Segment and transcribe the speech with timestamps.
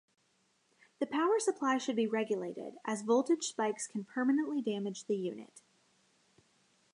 [0.97, 5.61] The power supply should be regulated, as voltage spikes can permanently damage the unit.